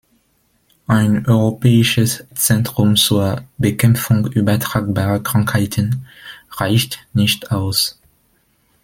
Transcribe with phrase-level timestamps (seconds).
[0.87, 6.07] Ein Europäisches Zentrum zur Bekämpfung übertragbarer Krankheiten
[6.53, 8.01] reicht nicht aus.